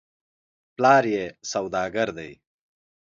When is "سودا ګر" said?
1.51-2.09